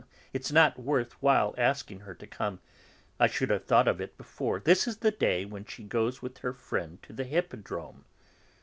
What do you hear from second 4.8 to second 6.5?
is the day when she goes with